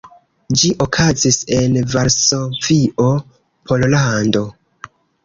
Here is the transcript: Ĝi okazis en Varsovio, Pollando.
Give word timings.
Ĝi 0.59 0.69
okazis 0.85 1.35
en 1.57 1.77
Varsovio, 1.95 3.11
Pollando. 3.73 4.43